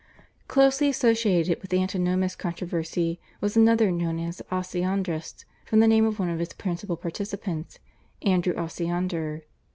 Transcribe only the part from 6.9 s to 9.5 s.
participants, Andrew Osiander.